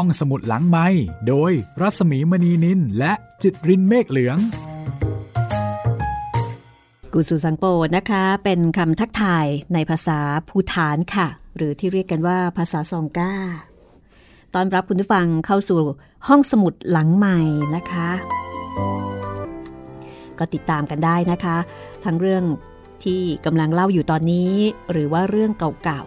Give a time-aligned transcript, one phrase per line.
[0.00, 0.86] ห้องสมุดหลังไม้
[1.28, 4.38] โดยรัสมีมณีนินและจิตรินเมฆเหลือง
[7.12, 7.64] กุสุสังโป
[7.96, 13.32] นะคะ เป็นคำทักทายในภาษาภูฐานค่ะ หรือที่เรียกกันว่าภาษาซองก้า
[14.54, 15.80] ตอนรับคุณผู้ฟังเข้าสู่
[16.28, 17.38] ห้องสมุดหลังใหม่
[17.76, 18.10] นะคะ
[20.38, 21.56] ก็ติดตามกันได้นะคะ
[22.04, 22.44] ทั้งเรื่อง
[23.04, 24.52] ที่กำลังเล่าอยู่ตอนนี้
[24.90, 26.02] หรือว่าเรื่องเก่า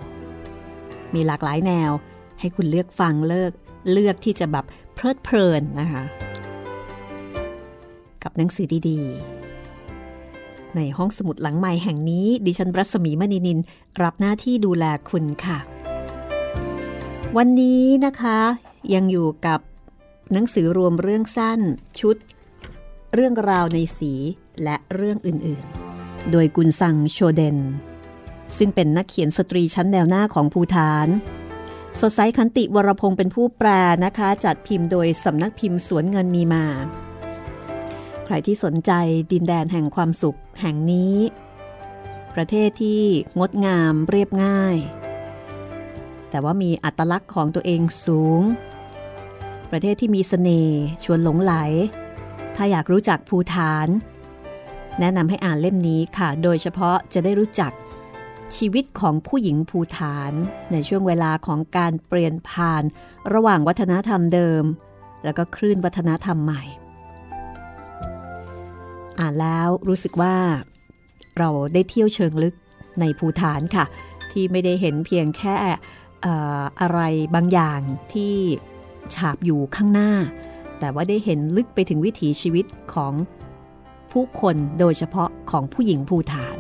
[0.55, 1.91] ๆมีหลากหลายแนว
[2.39, 3.53] ให้คุณเลือกฟังเลิก
[3.91, 6.03] เลือกที่จะแบบเพลิดเพลินนะคะ
[8.23, 13.59] กับหนังสือดีๆ ในห้องสมุดหลังใหม่แห่งนี้ ดิฉันรัศมีมณีนิน
[14.02, 15.59] รับหน้าที่ดูแลคุณค่ะ
[17.38, 18.39] วันนี้นะคะ
[18.93, 19.59] ยังอยู่กับ
[20.33, 21.59] หนังสือรวมเรื่องสั้น
[21.99, 22.16] ชุด
[23.13, 24.13] เรื่องราวในสี
[24.63, 27.57] และเรื่องอื่นๆ โดยกุนซังโชเดน
[28.57, 31.07] ซึ่งเป็นนักเขียนสตรีชั้นแนวหน้าของภูฐาน
[31.98, 33.70] สดใสคันติวรพงศ์เป็นผู้แปล
[34.05, 36.66] นะคะ จัดพิมพ์โดยสำนักพิมพ์สวนเงินมีมา
[38.25, 38.91] ใครที่สนใจ
[39.31, 41.17] ดินแดนแห่งความสุขแห่งนี้
[42.36, 43.02] ประเทศที่
[43.39, 44.77] งดงามเรียบง่าย
[46.30, 48.42] แต่ว่ามีอัตลักษณ์ของตัวเองสูง
[49.71, 51.53] ประเทศที่มีสเสน่ห์ชวนหลงไหล
[52.55, 53.88] ถ้าอยากรู้จักภูฐาน
[54.99, 57.71] แนะนำให้อ่านเล่มนี้ค่ะ โดยเฉพาะจะได้รู้จัก
[58.58, 60.31] ชีวิตของผู้หญิงภูฐาน
[60.72, 62.83] ในช่วงเวลาของการเปลี่ยนผ่าน
[63.33, 64.64] ระหว่างวัฒนธรรมเดิม
[65.23, 66.64] แล้วก็คลื่นวัฒนธรรมใหม่
[69.20, 70.36] อ่านแล้วรู้สึกว่า
[71.38, 72.55] เราได้เที่ยวเชิงลึก
[73.00, 73.86] ในภูฐานค่ะ
[74.31, 75.53] ที่ไม่ได้เห็นเพียงแค่
[76.81, 77.00] อะไร
[77.36, 77.80] บางอย่าง
[78.14, 78.36] ที่
[79.16, 80.11] ฉาบอยู่ข้างหน้า
[80.80, 83.14] แต่ว่าได้เห็นลึกไปถึงวิถีชีวิตของ
[84.11, 86.58] ผู้คนโดยเฉพาะของผู้หญิงภูฐาน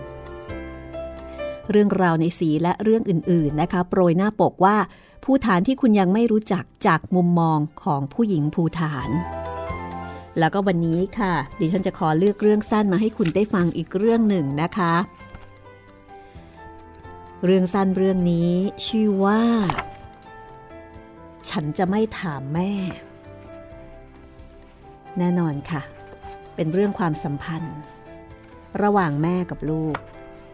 [1.69, 4.77] เรื่องราวในสีและเรื่องอื่นๆนะคะ โปรยหน้าปกว่า
[5.23, 9.09] ภูฐานที่คุณยังไม่รู้จักจากมุมมองของผู้หญิงภูฐาน
[10.39, 14.93] แล้วก็วันนี้ค่ะ ดิฉันจะขอเลือกเรื่องสั้นมาให้คุณได้ฟังอีกเรื่องหนึ่งนะคะ
[17.45, 18.51] เรื่องสั้นเรื่องนี้
[18.85, 19.41] ชื่อว่า
[21.49, 22.71] ฉันจะไม่ถามแม่
[25.17, 25.81] แน่นอนค่ะ
[26.55, 27.77] เป็นเรื่องความสัมพันธ์
[28.83, 29.95] ระหว่างแม่กับลูก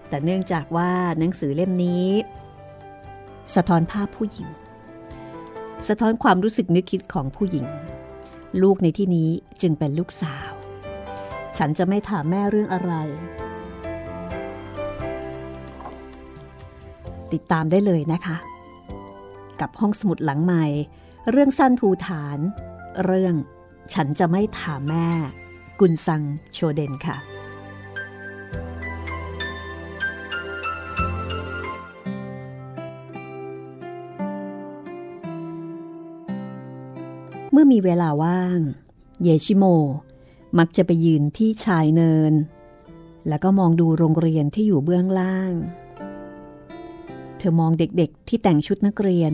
[0.10, 2.08] แต่เนื่องจากว่าหนังสือเล่มนี้
[3.56, 4.50] สะท้อนภาพผู้หญิง
[5.88, 7.66] สะท้อนความรู้สึกนึกคิดของผู้หญิง
[8.62, 9.30] ลูกในที่นี้
[9.62, 10.52] จึงเป็นลูกสาว
[11.58, 12.94] ฉันจะไม่ถามแม่เรื่องอะไร
[17.34, 18.38] ติดตามได้เลยนะคะ
[19.62, 20.66] กับห้องสมุดหลังใหม่
[21.32, 22.40] เรื่องสั้นภูฐาน
[23.06, 23.36] เรื่อง
[23.94, 25.08] ฉันจะไม่ถามแม่
[25.80, 26.22] กุนซัง
[26.54, 27.35] โชเดนค่ะ
[37.56, 38.60] มื่อมีเวลาว่าง
[39.24, 39.66] เยชิโม
[40.58, 42.34] มักจะไปยืนที่ชายเนิน
[43.28, 45.54] แล้วก็มองดูโรงเรียนที่อยู่เบื้องล่าง
[47.38, 49.34] เธอมองเด็กๆที่แต่งชุดนักเรียน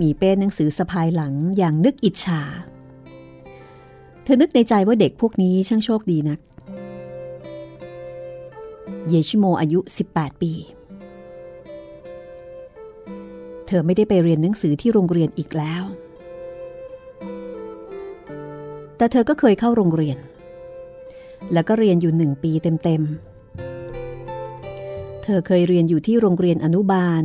[0.00, 2.42] มีเป้หนังสือสะพายหลังอย่างนึกอิจฉา
[4.24, 6.40] เธอนึกในใจว่าเด็กพวกนี้ช่างโชคดีนัก
[9.08, 9.80] เยชิโมอายุ
[10.10, 10.52] 18 ปี
[13.66, 15.84] เธอไม่ได้ไปเรียนหนังสือที่โรงเรียนอีกแล้ว
[18.96, 20.18] แต่เธอก็เคยเข้าโรงเรียน
[21.52, 23.36] แล้วก็เรียนอยู่หนึ่งปีเต็มๆ
[25.22, 27.22] เธอเคยเรียนอยู่ที่โรงเรียนอนุบาล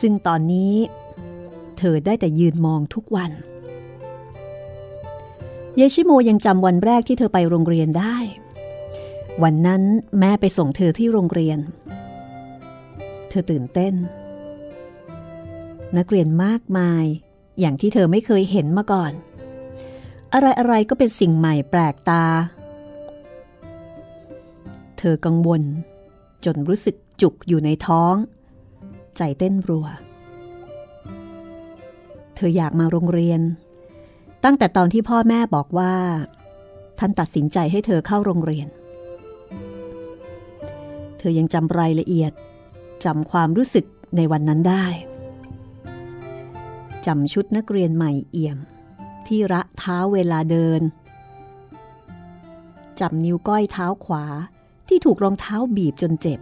[0.00, 0.74] ซึ่งตอนนี้
[1.78, 3.30] เธอได้แต่ยืนมองทุกวัน
[5.76, 8.16] เยชิโมยังจำวันแรกที่เธอไปโรงเรียนได้
[9.42, 9.82] วันนั้น
[10.18, 11.58] แม่ไปส่งเธอที่โรงเรียน
[13.28, 13.94] เธอตื่นเต้น
[15.98, 17.04] นักเรียนมากมาย
[17.60, 19.12] อย่างที่เธอไม่เคยเห็นมาก่อน
[20.34, 22.24] อะไรๆก็เป็นสิ่งใหม่แปลกตา
[24.98, 25.62] เธอกังวล
[26.44, 28.14] จนรู้สึกจุกอยู่ในท้อง
[29.16, 29.86] ใจเต้นรัว
[32.34, 33.40] เธออยากมาโรงเรียน
[34.44, 35.94] ตั้งแต่ตอนที่พ่อแม่บอกว่า
[36.98, 38.68] ท่านตัดสินใจให้เธอเข้าโรงเรียน
[41.18, 42.32] เธอยังจำรายละเอียด
[43.04, 43.84] จำความรู้สึก
[44.16, 44.86] ในวันนั้นได้
[47.06, 48.58] จำชุดนักเรียนใหม่เอี่ยม
[49.28, 50.80] ที่ระเท้าเวลาเดิน
[53.00, 54.24] จำนิ้วก้อยเท้าขวา
[54.88, 56.40] ที่ถูกรองเท้าบีบจนเจ็บ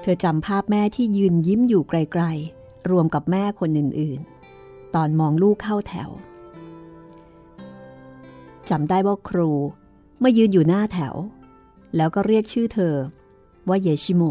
[0.00, 6.10] เธอจำภาพแม่ที่ยืนยิ้มอยู่ไกลๆ รวมกับแม่คนอื่นๆ ตอนมองลูกเข้าแถว
[8.70, 9.50] จำได้ว่าครู
[10.18, 11.14] เมื่อยืนอยู่หน้าแถว
[11.96, 12.94] แล้วก็เรียกชื่อเธอ
[13.68, 14.22] ว่าเยชิโม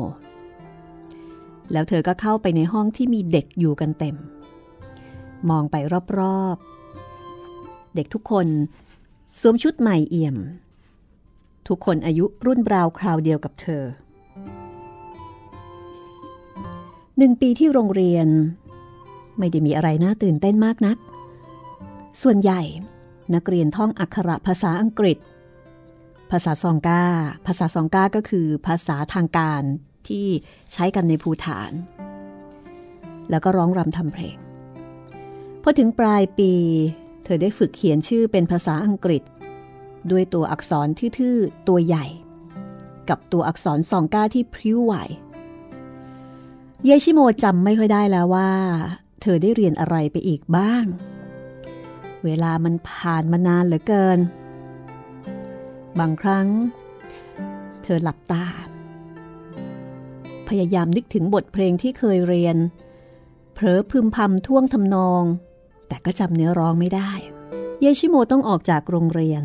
[1.72, 4.16] แล้วเธอก็เข้าไปในห้องที่มีเด็กอยู่กันเต็ม
[5.50, 5.76] มองไป
[6.20, 8.48] รอบๆ เด็กทุกคน
[9.40, 10.38] สวมชุดใหม่เอี่ยม
[11.68, 13.84] ทุกคนอายุรุ่นราวคราวเดียวกับเธอ
[17.18, 18.28] หนึ่งปีที่โรงเรียน
[19.38, 20.98] ไม่ได้มีอะไรน่าตื่นเต้นมากนัก
[22.22, 22.62] ส่วนใหญ่
[23.36, 25.18] นักเรียนท่องอักขระภาษาอังกฤษ
[26.32, 27.04] ภาษาซองกา
[27.46, 29.62] ภาษาซองกาก็คือภาษาทางการ
[30.08, 30.26] ที่
[30.74, 31.72] ใช้กันในภูฐาน
[33.30, 34.38] แล้วก็ร้องรำทำเพลง
[35.66, 36.52] พอถึงปลายปี
[37.24, 39.24] เธอได้ฝึกเขียนชื่อเป็นภาษาอังกฤษ
[40.12, 40.88] ด้วยตัวอักษร
[41.20, 42.06] ทื่อๆตัวใหญ่
[43.10, 44.94] กับตัวอักษรซองก้าที่พริ้วไหว
[46.86, 48.52] เยชิโมจำไม่ค่อยได้แล้วว่า
[49.22, 50.86] เธอได้เรียนอะไรไปอีกบ้าง
[52.24, 54.20] เวลามันผ่านมานานเหลือเกิน
[56.00, 56.48] บางครั้ง
[57.84, 58.46] เธอหลับตา
[60.48, 62.58] พยายามนึกถึงบทเพลงที่เคยเรียน
[63.54, 65.24] เผลอพึมพำท่วงทำนอง
[65.94, 67.12] แต่ก็จำเนื้อร้องไม่ได้
[67.82, 69.44] เยชิโมต้องออกจากโรงเรียน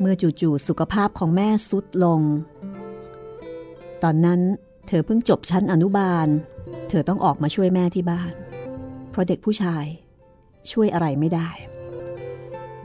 [0.00, 2.20] เมื่อจู่ๆสุขภาพของแม่สุดลง
[4.02, 4.40] ตอนนั้น
[4.86, 6.28] เธอเพิ่งจบชั้นอนุบาล
[6.88, 8.32] เธอต้องออกมาช่วยแม่ที่บ้าน
[9.10, 9.84] เพราะเด็กผู้ชาย
[10.70, 11.48] ช่วยอะไรไม่ได้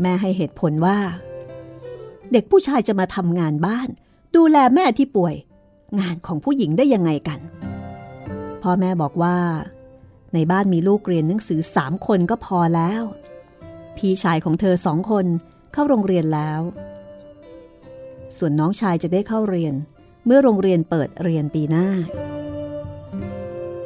[0.02, 0.98] แม่ให้เหตุผลว่า
[2.32, 3.90] เด็กผู้ชายจะมาทำงานบ้าน
[4.36, 5.36] ดูแลแม่ที่ป่วย
[6.00, 7.40] งานของผู้หญิงได้ยังไงกัน
[8.62, 9.38] พ่อแม่บอกว่า
[10.34, 13.04] ในบ้านมีลูกเรียนหนังสือสามคนก็พอแล้ว
[13.98, 15.26] พี่ชายของเธอสองคน
[15.74, 16.62] เข้าโรงเรียนแล้ว
[18.38, 19.74] ส่วนน้องชายจะได้เข้าเรียน
[20.26, 21.88] เมื่อโรงเรียนเปิดเรียนปีหน้า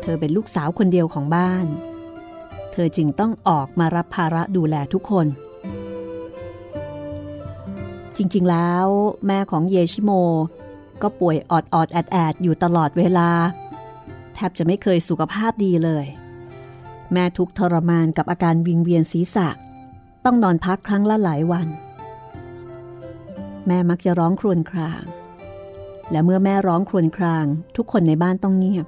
[0.02, 1.66] เธอเป็นลูกสาวคนเดียวของบ้าน
[2.72, 5.28] เธอจึงต้องออกมารับภาระดูแลทุกคน
[8.18, 8.88] จริงๆแล้ว
[9.28, 10.12] แม่ของเยชิโม
[11.02, 13.30] ก็ป่วยออดออดแอดแอดอยู่ตลอดเวลา
[14.34, 16.06] แทบจะไม่เคยสุขภาพดีเลย
[17.14, 19.48] แม่ทุกทรมานกับอาการวิงเวียนศีรษะ
[20.26, 21.68] ต้องนอนพักครั้งละหลายวัน
[23.68, 25.04] แม่มักจะร้องครวญคราง
[26.12, 28.88] และเมื่อแม่ร้องครวญคราง ทุกคนในบ้านต้องเงียบ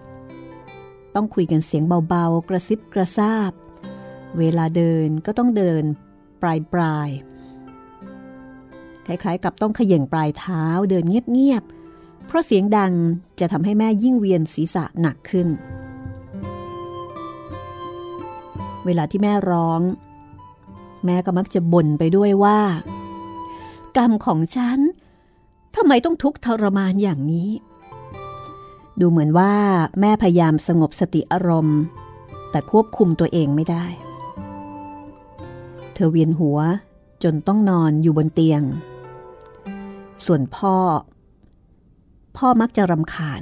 [1.15, 3.51] ต้องคุยกันเสียงเบาๆ กระซิบกระซาบ
[4.37, 5.83] เวลาเดินก็ต้องเดิน
[6.41, 7.09] ปลายปลาย
[9.05, 12.93] คล้ายๆ กับต้องเขย่งปลายเท้าเดินเงียบๆเพราะเสียงดัง
[13.39, 15.47] จะทำให้แม่ยิ่งเวียนศีรษะหนักขึ้น
[18.85, 19.81] เวลาที่แม่ร้อง
[21.05, 22.59] แม่ก็มักจะบ่นไปด้วยว่า
[23.97, 24.79] กรรมของฉัน
[25.75, 27.49] ทำไมต้องทุกข์ทรมานอย่างนี้
[28.99, 29.53] ดูเหมือนว่า
[29.99, 31.79] แม่พยายามสงบสติอารมณ์
[32.51, 33.85] แต่ควบคุมตัวเองไม่ได้
[35.93, 36.59] เธอเวียนหัว
[37.23, 38.61] จนต้องนอนอยู่บนเตียง
[40.25, 40.77] ส่วนพ่อ
[42.37, 43.41] พ่อมักจะรำคาญ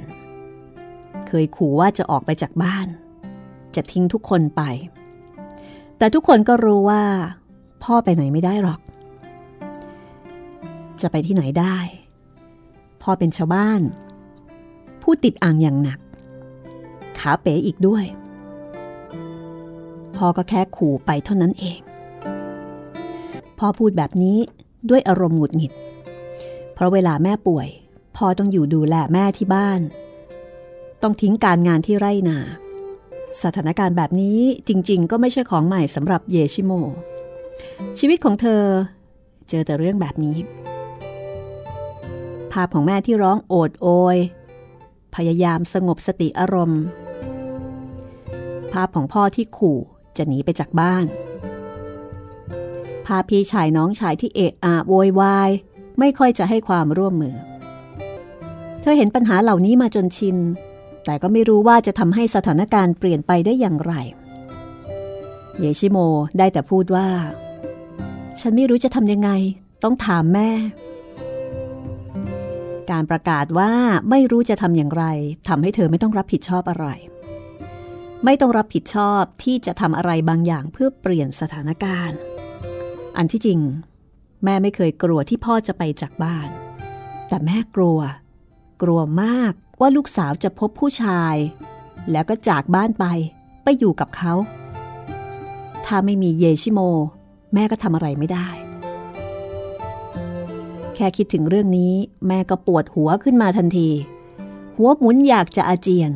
[1.26, 2.86] เคยขู่ว่าจะออกไปจากบ้าน
[3.74, 4.62] จะทิ้งทุกคนไป
[6.02, 7.02] แต่ทุกคนก็รู้ว่า
[7.84, 8.80] พ่อไปไหนไม่ได้หรอก
[11.00, 11.76] จะไปที่ไหนได้
[13.02, 13.80] พ่อเป็นชาวบ้าน
[15.02, 15.98] ผู้ติดอ่างอย่างหนัก
[17.18, 18.04] ขาเป๋อีกด้วย
[20.16, 21.80] พ่อก็แค่ขู่ไปเท่านั้นเอง
[23.58, 24.38] พ่อพูดแบบนี้
[24.90, 25.72] ด้วยอารมณ์หงุดหงิด
[26.74, 27.68] เพราะเวลาแม่ป่วย
[28.16, 29.80] พ่อต้องอยู่ดูแลแม่ที่บ้าน
[31.02, 32.38] ต้องทิ้งการงานที่ไร่นา
[33.42, 36.72] สถานการณ์แบบนี้จริง ๆ ก็ไม่ใช่ของใหม่สำหรับเยชิโม
[37.98, 38.62] ชีวิตของเธอ
[39.48, 40.36] เจอแต่เรื่องแบบนี้
[42.52, 44.16] ภาพของแม่ที่ร้องโอดโอย
[45.14, 46.82] พยายามสงบสติอารมณ์
[48.72, 49.78] ภาพของพ่อที่ขู่
[50.16, 51.04] จะหนีไปจากบ้าน
[53.06, 55.50] ภาพพี่ชายน้องชายที่เอะอะโวยวาย
[55.98, 57.36] ไม่ค่อยจะให้ความร่วมมือ
[58.80, 60.36] เธอเห็นปัญหาเหล่านี้มาจนชิน
[61.04, 63.94] แต่ก็ไม่รู้ว่าจะทำให้สถานการณ์เปลี่ยนไปได้อย่างไร
[65.60, 65.98] เยชิโม
[66.38, 67.08] ได้แต่พูดว่า
[68.40, 69.30] ฉันไม่รู้จะทำยังไง
[69.82, 70.50] ต้องถามแม่
[72.90, 73.72] การประกาศว่า
[74.10, 75.04] ไม่รู้จะทำอย่างไร
[75.48, 76.86] ทำให้เธอไม่ต้องรับผิดชอบอะไร
[78.24, 82.18] ไม่ต้องรับผิดชอบที่จะทำอะไรบางอย่างเพื่อเปลี่ยนสถานการณ์
[83.16, 83.60] อันที่จริง
[84.44, 86.48] แม่ไม่เคยกลัวที่พ่อจะไปจากบ้าน
[87.28, 88.00] แต่แม่กลัว
[88.82, 91.36] กลัวมาก ว่าลูกสาวจะพบผู้ชาย
[92.10, 93.04] แล้วก็จากบ้านไป
[93.62, 94.32] ไปอยู่กับเขา
[95.84, 96.80] ถ้าไม่มีเยชิโม
[97.54, 98.48] แม่ก็ทำอะไรไม่ได้
[100.94, 101.92] แค่คิดถึงเรื่องนี้
[102.28, 103.90] แม่ก็ปวดหัวขึ้นมาทันที
[104.76, 106.12] หัวหมุนอยากจะอาเจียน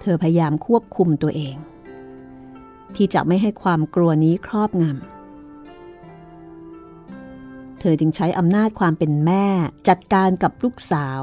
[0.00, 1.56] เธอพยายามควบคุมตัวเอง
[2.94, 4.96] ที่จะไม่ให้ความกลัวนี้ครอบงำ
[7.80, 9.44] เธอจึงใช้อำนาจความเป็นแม่
[9.88, 11.20] จัดการกับลูกสาว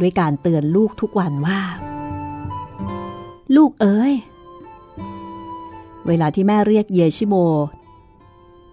[0.00, 1.60] ด้วยการเตือนลูกทุกวันว่า
[3.56, 4.12] ลูกเอ๋ย
[6.06, 7.34] เวลาที่แม่เรียกเยชิโม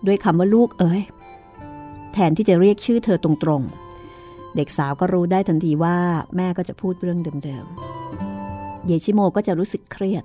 [0.07, 1.01] ด้วยคำว่าลูกเอ๋ย
[2.13, 5.97] แทนที่จะเรียกชื่อเธอตรงๆ เด็กสาวก็รู้ได้ทันทีว่า
[6.35, 10.23] แม่ก็จะพูดเรื่องเดิมๆ เยชิโมก็จะรู้สึกเครียด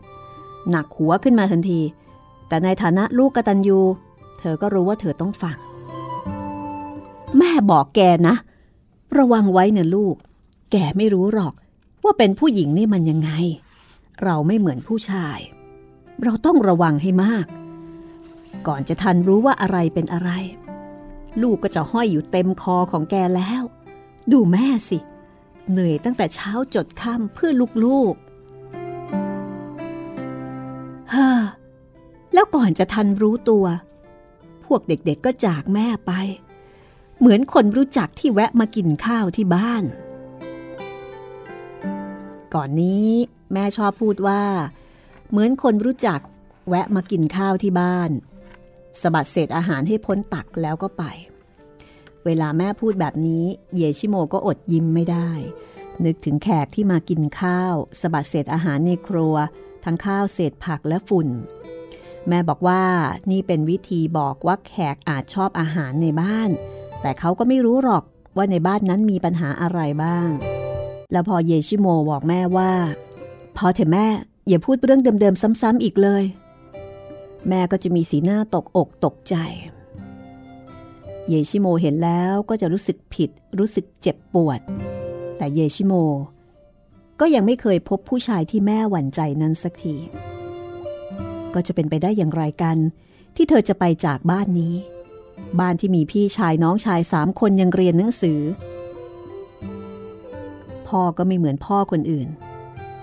[0.70, 1.80] หนักหัวขึ้นมาทันที
[2.48, 3.80] แต่ในฐานะลูกกตัญญู
[4.38, 5.56] เธอก็รู้ว่าเธอต้องฟัง
[7.38, 8.36] แม่บอกแกนะ
[9.18, 10.16] ระวังไว้เนะลูก
[10.72, 11.54] แกไม่รู้หรอก
[12.04, 13.30] ว่าเป็นผู้หญิงนี่มันยังไง
[14.22, 15.38] เราไม่เหมือนผู้ชาย
[16.22, 17.46] เราต้องระวังให้มาก
[18.66, 20.30] ก่อนจะทันรู้ว่าอะไรเป็นอะไร
[21.42, 23.62] ลูกก็จะห้อยอยู่เต็มคอของแกแล้ว
[24.32, 24.98] ดูแม่สิ
[25.70, 27.52] เหนื่อยตั้งแต่เช้าจดค่ำเพื่อ
[27.84, 31.28] ลูกๆฮ่า
[32.34, 33.64] แล้วก่อนจะทันรู้ตัว
[34.64, 36.12] พวกเด็กๆก็จากแม่ไป
[37.18, 39.84] เหมือนคนรู้จักที่แวะมากินข้าวที่บ้าน
[42.54, 43.08] ก่อนนี้
[43.52, 44.42] แม่ชอบพูดว่า
[45.30, 46.20] เหมือนคนรู้จัก
[46.68, 48.10] แวะมากินข้าวที่บ้าน
[49.00, 51.02] สะบัดเศษอาหารให้พ้นตักแล้วก็ไป
[52.24, 53.44] เวลาแม่พูดแบบนี้
[53.76, 55.30] เยชิโมก็อดยิ้มไม่ได้
[56.04, 59.34] นึกถึงแขกที่มากินข้าวสะบัดเศษอาหารในครัว
[59.84, 61.28] ทั้งข้าวเศษผักและฝุ่น
[62.28, 62.82] แม่บอกว่า
[63.30, 66.50] นี่เป็นวิธีบอกว่าแขกอาจชอบอาหารในบ้าน
[67.02, 68.04] แต่เขาก็ไม่รู้หรอก
[68.36, 70.28] ว่าในบ้านนั้นมีปัญหาอะไรบ้าง
[71.12, 72.72] แล้วพอเยชิโมบอกแม่ว่า
[73.56, 74.06] พอเถอะแม่
[74.48, 76.24] อย่าพูดเรื่องเดิมๆซ้ำๆอีกเลย
[77.48, 79.34] แม่ก็จะมีสีหน้าตกอกตกใจ
[81.28, 84.60] เยชิโมเห็นแล้วก็จะรู้สึกผิดรู้สึกเจ็บปวด
[85.38, 85.94] แต่เยชิโม
[87.20, 89.96] ก็ยังไม่เคยพบผู้ชายที่แม่หวั่นใจนั้นสักที
[91.54, 92.76] ก็จะเป็นไปได้อย่างไรกัน
[93.36, 94.74] ที่เธอจะไปจากบ้านนี้
[95.60, 98.40] บ้านที่มีพี่ชายน้องชายสามคนยังเรียนหนังสือ
[100.92, 102.28] พ่อก็ไม่เหมือนพ่อคนอื่น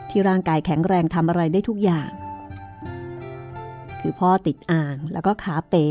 [0.10, 2.10] ที่ร่างกายแข็งแรงทำอะไรได้ทุกอย่าง
[4.00, 5.86] คือพ่อติดอ่างแล้วก็ขาเป๋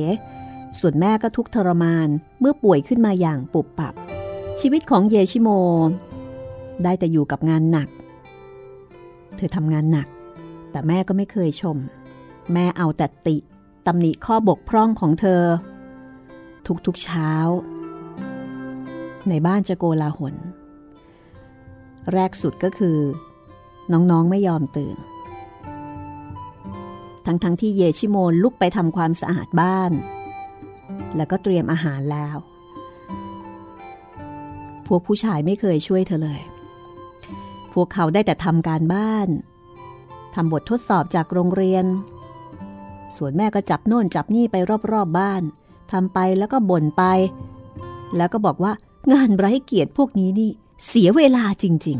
[0.79, 2.09] ส่วนแม่ก็ทุกทรมาน
[2.41, 3.95] เมื่อป่วยขึ้นมาอย่างปุบปับ
[4.61, 5.49] ชีวิตของเยชิโม
[6.83, 7.89] ได้แต่อยู่กับงานหนัก
[9.37, 10.09] เธอทำงานหนัก
[10.71, 11.77] แต่แม่ก็ไม่เคยชม
[12.53, 13.37] แม่เอาแต่ติ
[13.87, 15.43] ตำหนิข้อบกพร่องของเธอ
[16.87, 17.31] ทุกๆเช้า
[19.29, 20.35] ในบ้านจะโกลาหล
[22.13, 22.99] แรกสุดก็คือ
[23.93, 24.97] น้องๆไม่ยอมตื่น
[27.27, 29.93] ทั้งๆทที่เยชิโมนลุกไปทำความสะอาดบ้าน
[31.17, 32.37] แล้วก็เตรียมอาหารแล้ว
[34.87, 36.41] พวกผู้ชายไม่เคยช่วยเธอเลย
[37.73, 39.29] พวกเขาได้แต่ทำการบ้าน
[40.35, 41.85] ทำบททดสอบจากโรงเรียน
[43.17, 45.43] ส่วนแม่ก็จับโน่นจับนี่ไปรอบๆบบ้าน
[45.93, 47.05] ทำไปแล้วก็บ่นไป
[48.17, 48.73] แล้วก็บอกว่า
[49.13, 50.51] งานไร้เกียรติพวกนี้นี่
[50.87, 51.99] เสียเวลาจริง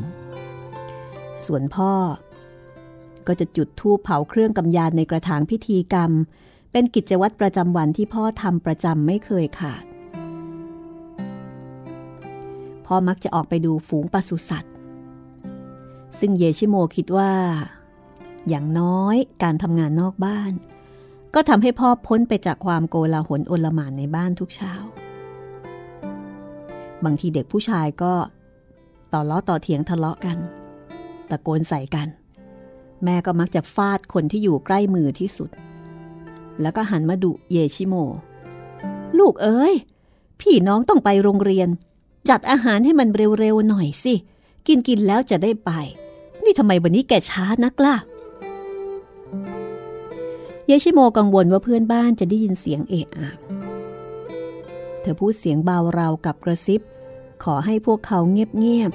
[0.73, 1.93] ๆ ส่วนพ่อ
[3.27, 6.11] ก็จะจุดธูปเผาเครื่องกำยานในกระถางพิธีกรรม
[6.73, 9.85] เป็นกิจวัตรประจำวันที่พ่อทำประจำไม่เคยขาด
[12.87, 14.75] พ่อมักจะออกไปดูฝูงปศุสัตว์
[16.19, 17.33] ซึ่งเยชิโมคิดว่า
[18.49, 20.53] อย่างน้อยการทำงานนอกบ้าน
[21.35, 24.75] ก็ทำให้พ่อพ้นไปจากความโกลาหลโอลหมานในบ้านทุกเช้า
[27.05, 28.13] บางทีเด็กผู้ชายก็
[29.13, 30.39] ต่อล้อต่อเถียงทะเลาะกัน
[31.31, 32.09] ตะโกนใส่กัน
[33.05, 35.51] แม่ก็มักจะฟาดคนที่อยู่ใกล้มือที่สุด
[36.61, 37.95] แล้วก็หันมาดุเยชิโม
[39.19, 39.75] ลูกเอ้ย
[40.41, 41.69] พี่น้องต้องไปโรงเรียน
[42.29, 44.15] จัดอาหารให้มันเร็วๆหน่อยสิ
[44.67, 45.71] กินกินแล้วจะได้ไป
[46.45, 47.97] นี่ทำไมวันนี้แกช้านักล่ะ
[50.67, 53.31] เยชิโมกังวลว่าเพื่อนบ้านจะได้ยินเสียงเอะอะ
[55.01, 56.81] เธอพูดเสียงเบาราวกับกระซิบ
[57.45, 58.91] ขอให้พวกเขาเงียบ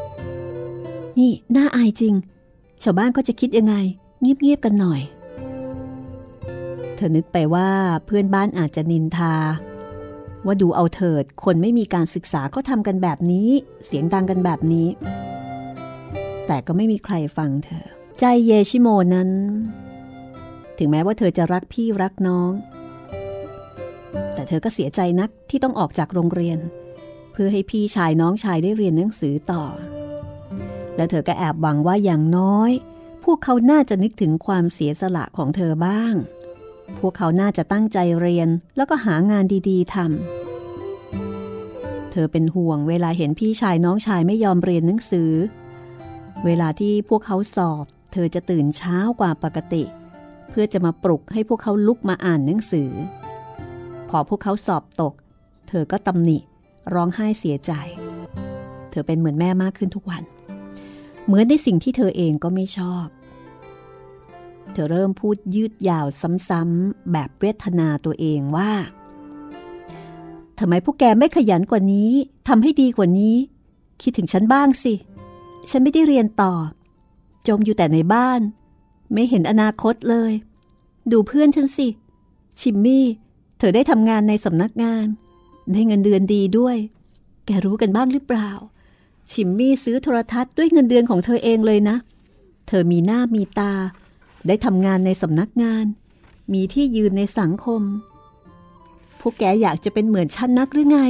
[0.00, 2.14] ๆ นี่น่าอายจริง
[2.82, 3.74] ชาวบ้านก็จะคิดยังไง
[4.20, 5.00] เงียบๆกันหน่อย
[6.96, 7.68] เธอนึกไปว่า
[8.06, 9.34] เพื่อนบ้านอาจจะนินทา
[10.46, 13.48] ว่าดูเอาเถิดคนไม่มีการศึกษาก็ทำกันแบบนี้
[13.86, 14.88] เสียงดังกันแบบนี้
[16.46, 17.86] แต่ก็ไม่มีใครฟังเธอ
[18.18, 19.30] ใจเยชิโมนั้น
[20.78, 22.50] ถึงแม้ว่าเธอจะรักพี่รักน้อง
[24.34, 26.58] แต่เธอก็เสียใจนักที่ต้องออกจากโรงเรียน
[27.32, 29.64] เพื่อให้พี่ชายน้องชายได้เรียนหนังสือต่อ
[30.96, 32.70] และเธอก็แอบหวังว่าอย่างน้อย
[33.24, 36.14] พวกเขาน่าจะนึกถึงความเสียสละของเธอบ้าง
[37.00, 45.32] พวกเขาน่าจะตั้งใจเรียนแล้วก็หางานดีๆทำเธอเป็นห่วงเวลาเห็นพี่ชายน้องชายไม่ยอมเรียนหนังสือ
[46.44, 49.84] เวลาที่พวกเขาสอบ เธอจะตื่นเช้ากว่าปกติ
[50.50, 52.90] เพื่อจะมาปลุกให้พวกเขาลุกมาอ่านหนังสือ
[54.08, 55.14] พอพวกเขาสอบตก
[55.68, 56.38] เธอก็ตำหนิ
[56.94, 57.72] ร้องไห้เสียใจ
[58.90, 60.22] เธอเป็นเหมือนแม่มากขึ้นทุกวัน
[61.26, 63.06] เหมือนในสิ่งที่เธอเองก็ไม่ชอบ
[64.72, 66.06] เธอเริ่มพูดยืดยาว
[66.48, 68.72] ซ้ำๆแบบเวทนาตัวเองว่า
[70.58, 72.10] ทำไมพวกแกไม่ขยันกว่านี้
[72.48, 73.36] ทำให้ดีกว่านี้
[74.02, 74.94] คิดถึงฉันบ้างสิ
[75.70, 76.54] ฉันไม่ได้เรียนต่อ
[77.48, 78.40] จมอยู่แต่ในบ้าน
[79.12, 80.32] ไม่เห็นอนาคตเลย
[81.12, 81.88] ดูเพื่อนฉันสิ
[82.60, 83.06] ชิมมี่
[83.58, 85.06] เธอได้ทำงานในสำนักงาน
[85.72, 86.76] ได้เงินเดือนดีด้วย
[87.46, 88.50] แกรู้กันบ้างหรือเปล่า
[89.32, 91.96] ชิมมี่ซื้อโทรทัศน์ด้วยเงินเดือนของเธอเองเลยนะ
[92.68, 93.72] เธอมีหน้ามีตา
[94.46, 95.84] ได้ทำงานในสำนักงาน
[96.52, 97.82] มีที่ยืนในสังคม
[99.20, 101.00] พวกแกอยากจะเป็นเหมือนฉันนักหรือไง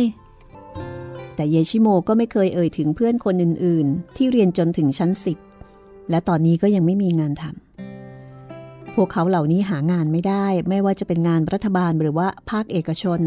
[1.35, 5.39] แต่เยชิโมก็ไม่เคยเอ่ยถึงเพื่อนคนอื่น ๆ ที่เรียนจนถึงชั้นสิบ
[6.11, 13.21] และตอนนี้ก็ยังไม่มีงานทำพวกเขาเหล่านี้หางานไม่ได้ ไม่ว่าจะเป็นงานรัฐบาลหรือว่าภาคเอกชน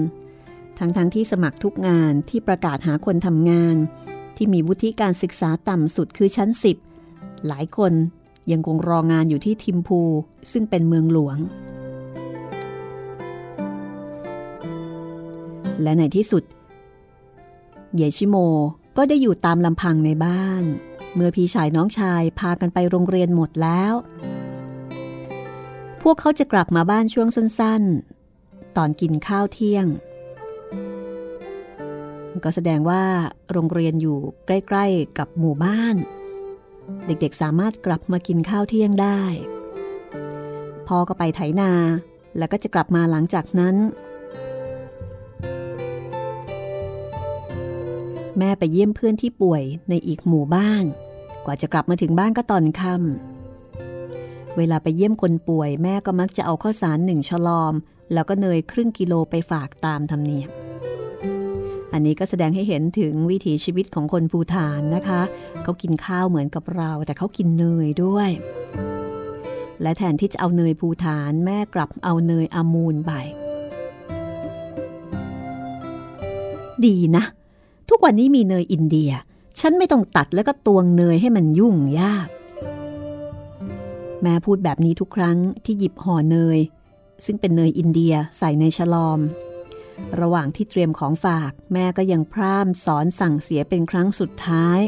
[0.80, 3.76] ทั้งๆทที่สมัครทุกงานที่ประกาศหาคนทำงาน
[4.36, 6.78] ที่มีวุฒิการศึกษาต่ำสุดคือชั้นสิบ
[7.48, 7.94] หลายคน
[8.52, 10.02] ยังคงรองานอยู่ที่ทิมพู
[10.52, 11.38] ซึ่งเป็นเมืองหลวง
[15.82, 16.44] และในที่สุด
[17.98, 18.36] เยชิโม
[18.98, 20.64] ก็ได้อยู่ตามลำพังในบ้าน
[21.16, 23.94] เมื่อพี่ชายน้องชายพากันไปโรงเรียนหมดแล้ว
[26.02, 29.86] พวกเขาจะกลับมาบ้านช่วงสั้นๆ ตอนกินข้าวเที่ยง
[32.44, 33.04] ก็แสดงว่า
[33.52, 35.96] โรงเรียนอยู่ใกล้ ๆ กับหมู่บ้าน
[37.06, 39.22] เด็กๆสามารถกลับมากินข้าวเที่ยงได้
[40.88, 41.72] พ่อก็ไปไถนา
[42.38, 43.76] แล้วก็จะกลับมาหลังจากนั้น
[48.38, 50.84] แม่ไปเยี่ยมเพื่อนที่ป่วยในอีกหมู่บ้าน
[51.46, 57.74] กว่าจะกลับมาถึงบ้านก็ตอนค่ำเวลาไปเยี่ยมคนป่วย แม่ก็มักจะเอาข้าวสารหนึ่งฉลอม
[58.14, 60.65] แล้วก็เนยครึ่งกิโลไปฝากตามธรรมเนียม
[61.96, 65.22] อันนี้ก็แสดงให้เห็นถึงวิถีชีวิตของคนภูฐานนะคะ
[65.64, 68.30] เขากินข้าวเหมือนกับเรา แต่เขากินเนยด้วย
[69.82, 73.12] และแทนที่จะเอาเนยภูฐานแม่กลับเอาเนยอามูลไป
[76.86, 77.24] ดีนะ
[77.90, 79.12] ทุกวันนี้มีเนยอินเดีย
[79.60, 82.28] ฉันไม่ต้องตัดแล้วก็ตวงเนยให้มันยุ่งยาก
[84.22, 86.60] แม่พูดแบบนี้ทุกครั้งที่หยิบห่อเนย
[87.26, 89.20] ซึ่งเป็นเนยอินเดียใส่ในฉลอม
[90.22, 94.80] ระหว่างที่เตรียมของฝาก แม่ก็ยังพร่ำสอนสั่งเสียเป็นครั้งสุดท้าย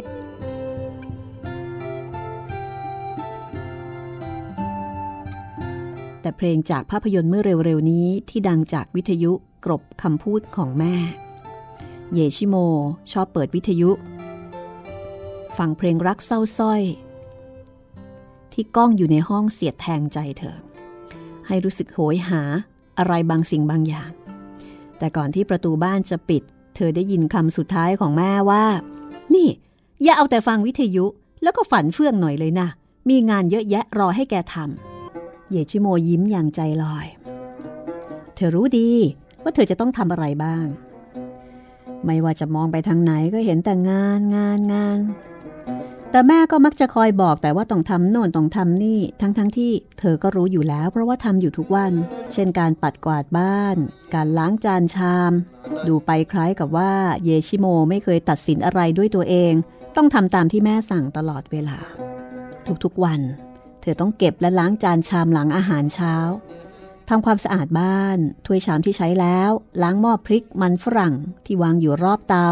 [6.21, 9.31] แต่เพลงจากภาพยนตร์เมื่อเร็วๆนี้ที่ดังจากวิทยุ
[9.65, 10.95] กรบคำพูดของแม่
[12.13, 12.55] เยชิโม
[13.11, 13.91] ชอบเปิดวิทยุ
[15.57, 16.81] ฟังเพลงรักเศร้าส้อย
[18.53, 20.57] ที่ก้องอยู่ในห้องเสียดแทงใจเธอ
[21.47, 22.41] ให้รู้สึกโหยหา
[22.97, 24.11] อะไรบางสิ่งบางอย่าง
[24.99, 26.43] แต่ก่อนที่ประตูบ้านจะปิด
[26.75, 28.65] เธอได้ยินคำสุดท้ายของแม่ว่า
[29.33, 29.49] นี่
[30.03, 31.05] อย่าเอาแต่ฟังวิทยุ
[31.43, 32.67] แล้วก็ฝันเฟื่องหน่อยเลยนะ
[33.09, 37.07] มีงานเยอะแยะรอให้แกทำเยชิโมยิ้มอย่างใจลอย
[38.35, 38.89] เธอรู้ดี
[39.43, 40.65] ว่าเธอจะต้องทำอะไรบ้าง
[42.05, 44.97] ไม่ว่าจะมองไปทางไหนก็เห็นแต่งานงานงาน
[46.11, 51.93] แต่แม่ก็มักจะคอยบอกแต่ว่าต้องทำโน่นต้องทำนี่ ทั้งทั้งที่เธอก็รู้อยู่แล้ว เพราะว่าทำอยู่ทุกวัน
[52.33, 53.75] เช่นการปัดกวาดบ้าน
[54.13, 55.31] การล้างจานชาม
[55.87, 56.91] ดูไปคล้ายกับว่า
[57.25, 59.53] เยชิโมไม่เคยตัดสินอะไรด้วยตัวเอง
[59.95, 61.77] ต้องทำตามที่แม่สั่งตลอดเวลา
[62.83, 63.19] ทุกๆวัน
[63.81, 66.15] เธอต้องเก็บและล้างจานชามหลังอาหารเช้า
[67.09, 71.13] ทำความสะอาดบ้าน ถ้วยชามที่ใช้แล้ว ล้างหม้อพริกมันฝรั่ง
[71.45, 72.49] ที่วางอยู่รอบเตา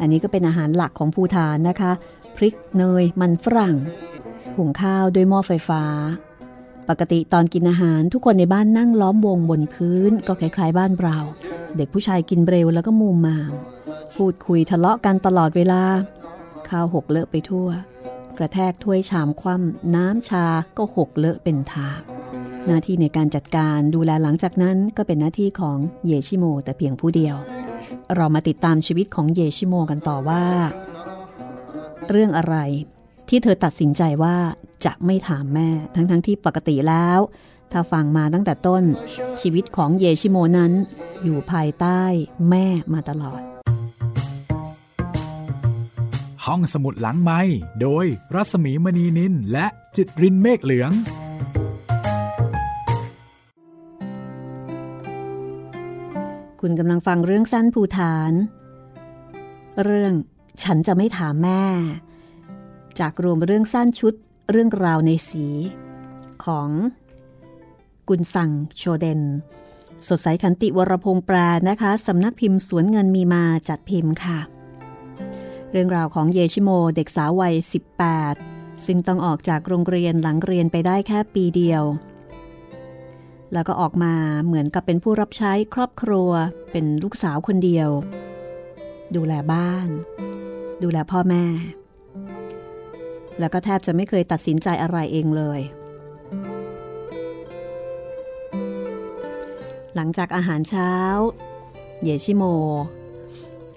[0.00, 1.92] อันนี้ก็เป็นอาหารหลักของภูฐานนะคะ
[2.36, 3.76] พริกเนยมันฝรั่ง
[4.56, 5.82] หุงข้าวด้วยหม้อไฟฟ้า
[6.88, 11.18] ปกติตอนกินอาหารทุกคนในบ้านนั่งล้อมวงบนพื้น ก็คล้ายๆบ้านเรา
[11.76, 13.52] เด็กผู้ชายกินเร็วแล้วก็มูมาม
[14.16, 15.82] พูดคุยทะเลาะกันตลอดเวลา
[16.68, 17.68] ข้าวหกเลอะไปทั่ว
[18.38, 20.46] กระแทกถ้วยชามคว่ำน้ำชา
[20.76, 22.00] ก็หกเลอะเป็นทาง
[22.66, 27.36] หน้าที่ในการจัดการดูแลหลังจากนั้นก็เป็นหน้าที่ของเยชิโมแต่เพียงผู้เดียว
[28.16, 30.44] เรามาติดตามชีวิตของเยชิโมกันต่อว่า
[32.10, 32.56] เรื่องอะไร
[33.28, 34.36] ที่เธอตัดสินใจว่า
[34.84, 37.18] จะไม่ถามแม่ ทั้งๆทที่ปกติแล้ว
[37.72, 38.84] ถ้าฟังมาตั้งแต่ต้น
[39.40, 40.72] ชีวิตของเยชิโมนั้น
[41.22, 42.02] อยู่ภายใต้
[42.50, 43.40] แม่มาตลอด
[46.44, 47.40] ห้องสมุดหลังไม้
[47.80, 49.66] โดยรัสมีมณีนินและ
[49.96, 50.92] จิตรินเมฆเหลือง
[56.60, 58.32] คุณกำลังฟังเรื่องสั้นภูฐาน
[59.84, 60.12] เรื่อง
[60.62, 61.62] ฉันจะไม่ถามแม่
[62.98, 64.14] จากรวมเรื่องสั้นชุด
[64.50, 65.46] เรื่องราวในสี
[66.44, 66.68] ของ
[68.08, 69.20] กุนสังโชเดน
[70.08, 71.36] สดใสขันติวรพงษ์แปล
[71.68, 74.38] นะคะสำนักพิมพ์สวนเงินมีมาจัดพิมพ์ค่ะ
[75.72, 77.54] เรื่องราวของเยชิโมเด็กสาววัย
[78.20, 81.82] 18 ซึ่งต้องออกจากโรงเรียนหลังเรียนไปได้แค่ปีเดียว
[83.52, 84.14] แล้วก็ออกมา
[84.46, 86.30] เหมือนกับเป็นผู้รับใช้ครอบครัว
[86.70, 87.88] เป็นลูกสาวคนเดียว
[89.14, 89.88] ดูแลบ้าน
[90.82, 91.44] ดูแลพ่อแม่
[93.38, 95.60] แล้วก็แทบจะไม่เคยตัดสินใจอะไรเองเลย
[99.94, 100.92] หลังจากอาหารเช้า
[102.04, 102.44] เยชิโม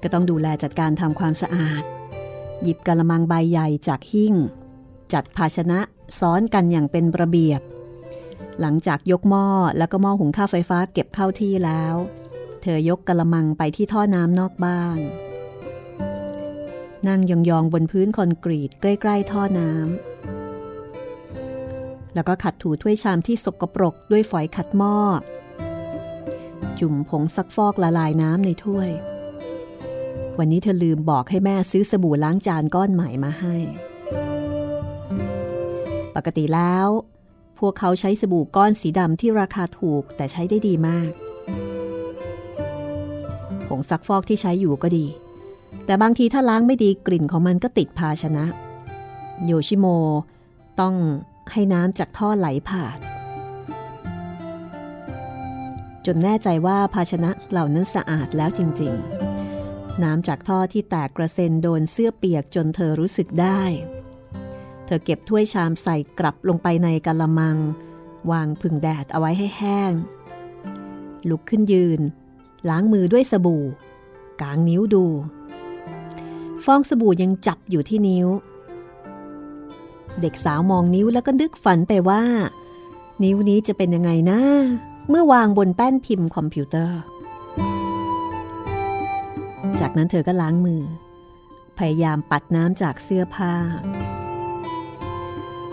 [0.02, 1.84] ก็ต้องดูแลจัดการทำความสะอาด
[2.64, 4.34] หยิบกะละมังใบใหญ่จากหิ้ง
[5.14, 5.80] จัดภาชนะ
[6.20, 7.62] ซ้อนกันอย่างเป็นระเบียบ
[8.62, 9.46] หลังจากยกหม้อ
[9.78, 11.96] แล้วก็หม้อหุงข้าวไฟฟ้าเก็บเข้าที่แล้ว
[12.62, 15.00] เธอยกกะละมังไปที่ท่อน้ำนอกบ้าน
[17.08, 19.84] นั่งยองๆบนพื้นคอนกรีตใกล้ ๆ ท่อน้ำ
[22.14, 24.96] แล้วก็ขัดถูถ้วยชามที่สกปรกด้วยฝอยขัดหม้อ
[26.80, 28.90] จุ่มผงซักฟอกละลายน้ำในถ้วย
[30.40, 33.56] วันนี้เธอลืมบอกให้แม่ซื้อสบู่ล้างจานก้อนใหม่มาให้
[36.16, 36.88] ปกติแล้ว
[37.60, 41.12] พวกเขาใช้สบู่ก้อนสีดำที่ราคาถูกแต่ใช้ได้ดีมาก
[43.68, 45.06] ผงซักฟอกที่ใช้อยู่ก็ดี
[45.86, 48.46] แต่บางทีถ้าล้างไม่ดีกลิ่นของมันก็ติดภาชนะ
[49.46, 49.86] โยชิโม
[50.80, 50.96] ต้อง
[51.52, 52.98] ให้น้ำจากท่อไหลผ่าน
[56.06, 58.94] จนแน่ใจว่าภาชนะเหล่านั้นสะอาดแล้วจริง
[59.48, 63.62] ๆ น้ำจากท่อที่แตกกระเซ็นโดนเสื้อเปียกจนเธอรู้สึกได้
[64.86, 67.58] เธอเก็บถ้วยชามใส่กลับลงไปในกะละมัง
[68.32, 69.94] วางผึ่งแดดเอาไว้ให้แห้ง
[71.30, 72.00] ลุกขึ้นยืน
[72.70, 73.66] ล้างมือด้วยสบู่
[74.42, 75.06] กางนิ้วดู
[76.66, 78.28] ฟองสบู่ยังจับอยู่ที่นิ้ว
[80.22, 82.22] เด็กสาวมองนิ้วแล้วก็นึกฝันไปว่า
[83.24, 84.40] นิ้วนี้จะเป็นยังไงนะ
[85.10, 87.00] เมื่อวางบนแป้นพิมพ์คอมพิวเตอร์
[89.80, 90.82] จากนั้นเธอก็ล้างมือ
[91.78, 93.54] พยายามปัดน้ำจากเสื้อผ้า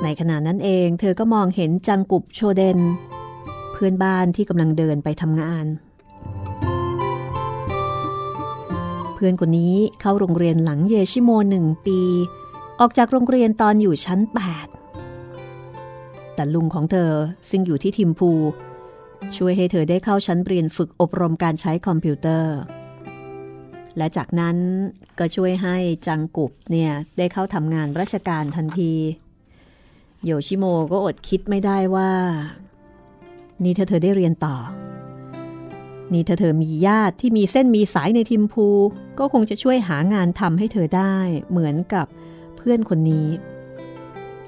[0.03, 2.79] ในขณะนั้นเองเธอก็มองเห็นจังกุบโชเดน
[3.72, 5.66] เพื่อนบ้านที่กำลังเดินไปทำงาน
[9.18, 12.00] เพื่อนคนนี้เข้าโรงเรียนหลังเยชิโมหนึ่งปี
[12.81, 14.20] ออกจากโรงเรียนตอนอยู่ชั้น
[15.26, 17.12] 8 แต่ลุงของเธอ
[17.50, 18.31] ซึ่งอยู่ที่ทิมพู
[19.37, 22.57] ช่วยให้เธอได้เข้าชั้นเรียนฝึกอบรมการใช้คอมพิวเตอร์
[23.96, 24.57] และจากนั้น
[25.18, 25.76] ก็ช่วยให้
[26.07, 28.92] จังกุบเนี่ยได้เข้าทำงานราชการทันที
[30.24, 32.11] โยชิโมก็อดคิดไม่ได้ว่า
[33.64, 34.57] นี่ถ้าเธอได้เรียนต่อ
[36.12, 38.66] นี่ถ้าเธอมีญาติที่มีเส้นมีสายในทิมพู
[39.18, 41.16] ก็คงจะช่วยหางานทำให้เธอได้
[41.50, 42.06] เหมือนกับ
[42.56, 43.28] เพื่อนคนนี้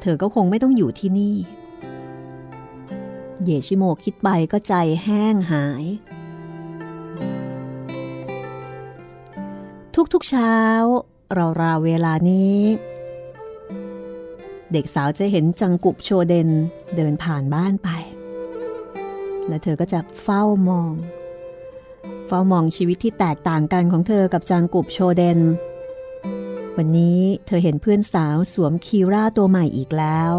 [0.00, 1.36] เธอก็คงไม่ต้องอยู่ที่นี่
[3.44, 5.84] เยชิโมคิดไปก็ใจแห้งหาย
[10.12, 10.56] ทุกๆเช้า
[11.62, 12.58] ราวๆเวลานี้
[14.72, 16.48] เด็กสาวจะเห็นจังกุบโชเดน
[16.96, 17.88] เดินผ่านบ้านไป
[19.48, 20.92] และเธอก็จะเฝ้ามอง
[22.28, 25.38] เฝ้ามองชีวิตที่แตกต่างกันของเธอกับจังกุบโชเดน
[26.76, 30.34] วันนี้เธอเห็นเพื่อนสาวสวมคีร่าตัวใหม่อีกแล้ว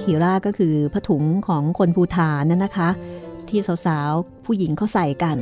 [0.00, 2.90] คีร่าก็คือผ้าถุงของคนภูฐานนั่นนะคะ
[3.48, 5.38] ที่สาวๆ ผู้หญิงเขาใส่กัน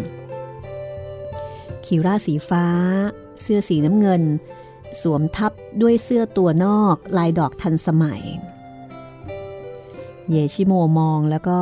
[1.84, 2.66] คีร่าสีฟ้า
[3.40, 4.22] เสื้อสีน้ำเงิน
[5.02, 8.22] สวมทับด้วยเสื้อตัวนอกลายดอกทันสมัย
[10.30, 11.58] เยชิโมมองแล้วก็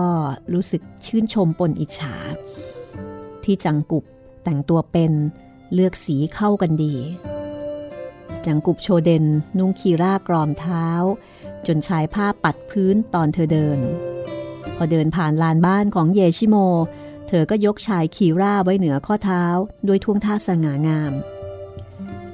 [0.54, 2.16] รู้สึกชื่นชมปนอิจฉา
[3.44, 4.04] ที่จังกุบ
[4.44, 5.12] แต่งตัวเป็น
[5.74, 6.94] เลือกสีเข้ากันดี
[8.46, 9.24] จังกุบโชเดน
[9.58, 10.86] นุ่งคีร่ากรอมเท้า
[11.66, 13.78] จนชายผ้าปัดพื้นตอนเธอเดิน
[14.76, 16.56] พอเดินผ่านลานบ้านของเยชิโม
[17.28, 19.44] เธอก็ยกชายคีร่าไว้เหนือข้อเท้า
[19.86, 21.12] ด้วยท่วงท่าสง่างาม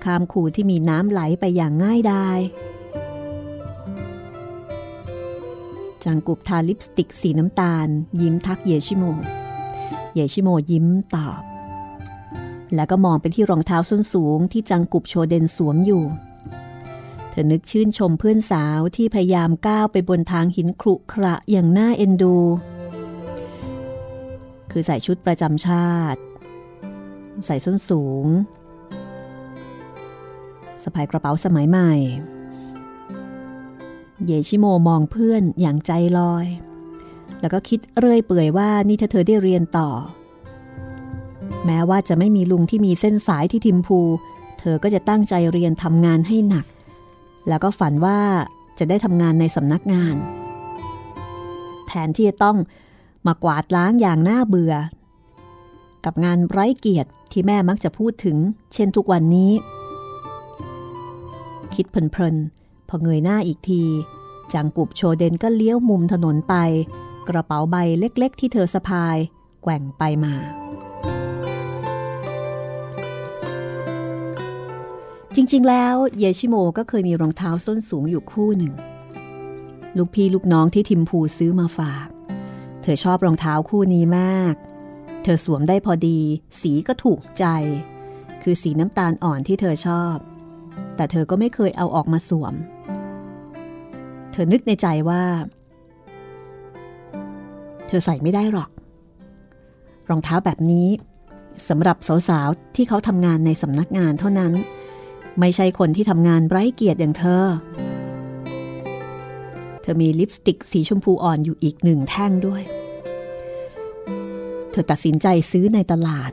[0.04, 2.38] ข้ามคูที่มีน้ำไหลไปอย่างง่ายดาย
[6.04, 7.88] จังกุบทาลิปสติกสีน้ำตาล
[8.20, 9.04] ยิ้มทักเยชิโม
[10.16, 11.42] เยชิโมยิ้มตอบ
[12.74, 16.04] แล้วก็มองไปที่รองเท้าส้นสูงที่จังกุบโชเดนสวมอยู่
[17.30, 22.36] เธอนึกชื่นชมเพื่อนสาวที่พยายามก้าวไปบนทางหินครุขระอย่างน่าเอ็นดู
[24.70, 26.20] คือใส่ชุดประจำชาติ
[27.46, 28.26] ใส่ส้นสูง
[30.82, 31.92] สะพายกระเป๋าสมัยใหม่
[34.26, 36.46] เยชิโมมองเพื่อนอย่างใจลอย
[37.46, 39.88] แล้วก็คิดเรื่อยเปื่อยว่านี่ถ้าเธอได้เรียนต่อ
[41.66, 44.00] แม้ว่าจะไม่มีลุงที่มีเส้นสายที่ทิมพู
[44.58, 46.66] เธอก็จะตั้งใจเรียนทำงานให้หนัก
[47.48, 48.18] แล้วก็ฝันว่า
[48.78, 50.16] จะได้ทำงานในสำนักงาน
[51.86, 52.56] แทนที่จะต้อง
[53.26, 54.74] มากวาดล้างอย่างน่าเบื่อ
[56.04, 58.36] กับงานไร้เกียรติที่แม่มักจะพูดถึง
[58.74, 59.50] เช่นทุกวันนี้
[61.74, 63.82] คิดเพลินๆพอเงยหน้าอีกที
[64.52, 66.54] จังกุบโชเดนก็เลี้ยวมุมถนนไป
[67.28, 69.16] กระเป๋าใบเล็กๆ ที่เธอสะพาย
[69.62, 70.34] แกว่งไปมา
[75.34, 78.74] จริงๆ แล้วเยชิโมก็เคยมีรองเท้าส้นสูงอยู่คู่หนึ่ง
[79.96, 82.08] ลูกพี่ลูกน้องที่ทิมพูซื้อมาฝาก
[82.82, 84.54] เธอชอบรองเท้าคู่นี้มาก
[85.22, 86.18] เธอสวมได้พอดี
[86.60, 87.44] สีก็ถูกใจ
[88.42, 90.16] คือสีน้ำตาลอ่อนที่เธอชอบ
[90.96, 92.54] แต่เธอก็ไม่เคยเอาออกมาสวม
[94.32, 95.22] เธอนึกในใจว่า
[97.88, 98.70] เธอใส่ไม่ได้หรอก
[100.08, 100.88] รองเท้าแบบนี้
[101.68, 101.96] สำหรับ
[102.28, 104.52] สาวๆที่เขาทำงานในสำนักงานเท่านั้น
[105.40, 107.44] ไม่ใช่คนที่ทำงานไร้เกียรติอย่างเธอ
[109.82, 112.62] เธอมีลิปสติกสีชมพูอ่อนอยู่อีกหนึ่งแท่งด้วย
[114.70, 116.32] เธอตัดสินใจซื้อในตลาด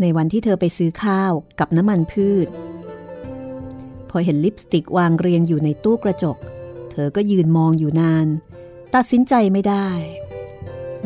[0.00, 2.48] ในวันที่เธอไปซื้อข้าวกับน้ำมันพืช
[4.10, 6.36] พอเห็นลิปสติกวางเรียงอยู่ในตู้กระจก
[6.92, 8.26] เธอก็ยืนมองอยู่นาน
[8.94, 9.88] ตัดสินใจไม่ได้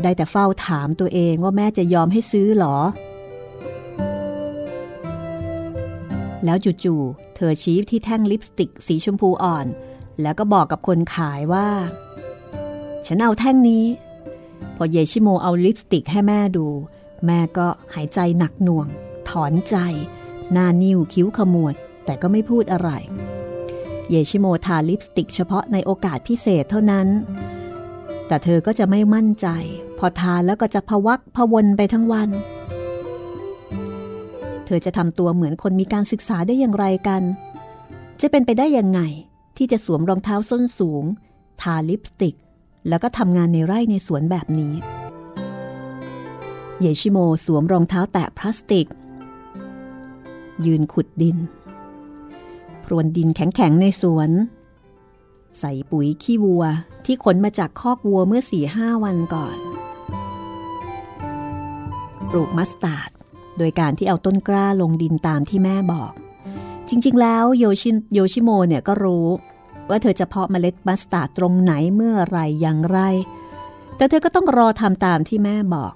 [0.03, 2.77] ได้แต่เฝ้าถามตัวเองว่าแม่จะยอมให้ซื้อหรอ
[6.45, 9.67] แล้วจู่ๆ เธอชี้ที่แท่งลิปสติกสีชมพูอ่อน
[10.23, 11.69] แล้วก็บอกกับคนขายว่า
[13.07, 13.85] ฉันเอาแท่งนี้
[14.77, 16.67] พอเยชิโมเอาลิปสติกให้แม่ดู
[17.27, 18.87] แม่ก็หายใจหนักหน่วง
[19.29, 19.77] ถอนใจ
[20.53, 22.91] หน้านิ้วคิ้วขมวด แต่ก็ไม่พูดอะไร
[24.11, 27.07] เยชิโมทาลิปสติกเฉพาะในโอกาสพิเศษเท่านั้น
[28.27, 29.47] แต่เธอก็จะไม่มั่นใจ
[29.99, 32.29] พอทาแล้วก็จะพวักพวนไปทั้งวัน
[34.67, 37.23] เธอจะทำตัวเหมือนคนมีการศึกษาได้อย่างไรกัน
[38.21, 39.01] จะเป็นไปได้ยังไง
[39.57, 41.05] ที่จะสวมรองเท้าส้นสูง
[41.61, 42.35] ทาลิปสติก
[42.89, 44.75] แล้วก็ทำงานในไร่ในสวนแบบนี้
[46.81, 48.87] เยชิโมสวมรองเท้าแตะพลาสติก
[50.67, 51.37] ยืนขุดดิน
[52.87, 54.31] พรวนดินแข็งๆในสวน
[55.59, 56.65] ใส่ปุ๋ยขี้วัว
[57.05, 59.57] ที่ขนมาจากคอกวัวเมื่อสี่ห้าวันก่อน
[62.31, 63.11] ปลูกมัสตาร์ด
[63.59, 66.13] โดยการที่เอาต้นกล้าลงดินตามที่แม่บอก
[66.89, 69.27] จริง ๆ แล้วโยชิโยชิโมเนี่ยก็รู้
[69.89, 72.99] ว่าเธอจะเพาะเมล็ดมัสตาร์ดตรงไหนเมื่อไรอย่างไร
[73.97, 75.95] แต่เธอก็ต้องรอทำตามที่แม่บอก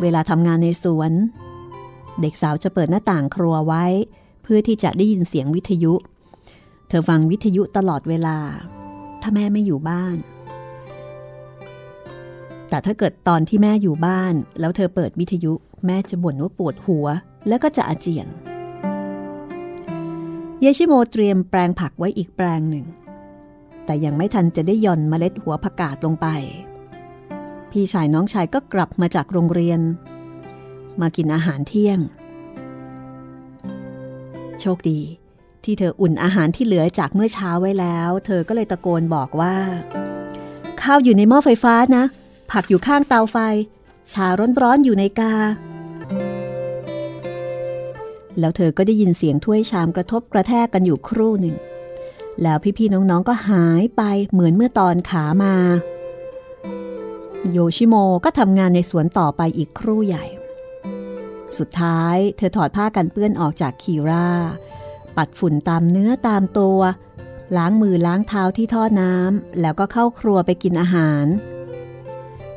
[0.00, 1.12] เวลาทำงานในสวน
[2.20, 3.84] เด็กสาวจะเปิดหน้าต่างครัวไว้
[4.44, 5.92] เพื่อที่จะได้ยินเสียงวิทยุ
[6.88, 8.38] เธอฟังวิทยุตลอดเวลา
[9.22, 10.16] ถ้าแม่ไม่อยู่บ้าน
[12.68, 15.52] แต่ถ้าเกิดตอนที่แม่อยู่บ้าน แล้วเธอเปิดวิทยุ
[15.86, 17.06] แม่จะบ่นว่าปวดหัว
[17.48, 18.26] แล้วก็จะอาเจียน
[20.60, 22.86] เยชิโมเตรียมแปลงผักไว้อีกแปลงหนึ่ง
[23.84, 26.26] แต่ยังไม่ทันจะได้ย่อนเมล็ดหัวผักกาดลงไป
[27.70, 29.80] พี่ชายน้องชายก็กลับมาจากโรงเรียน
[31.00, 31.98] มากินอาหารเที่ยง
[34.66, 35.00] โชคดี
[35.64, 39.56] ที่เธออุ่นอาหารที่เหลือจากเมื่อเช้าไว้แล้ว เธอก็เลยตะโกนบอกว่า
[40.82, 42.04] ข้าวอยู่ในหม้อไฟฟ้านะ
[42.50, 43.36] ผักอยู่ข้างเตาไฟ
[44.12, 44.26] ชา
[44.62, 45.34] ร้อนๆอยู่ในกา
[48.38, 51.56] แล้วเธอก็ได้ยินเสียงถ้วยชามกระทบกระแทกกันอยู่ครู่หนึ่ง
[52.42, 55.54] แล้วพี่ๆน้องๆก็หายไปเหมือนเมื่อตอนขามา
[57.50, 60.24] โยชิโมก็ทำงานในสวนต่อไปอีกครู่ใหญ่
[61.58, 64.28] สุดท้ายเธอถอดผ้ากันเปื้อนออกจากคีรา
[65.16, 66.78] ปัดฝุ่นตามเนื้อตามตัว
[67.56, 71.26] ล้างมือล้างเท้าที่ท่อน้ำแล้วก็เข้าครัวไปกินอาหาร